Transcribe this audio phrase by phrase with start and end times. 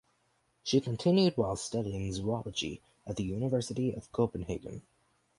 [0.63, 4.81] She continued while studying zoology at the University of Copenhagen.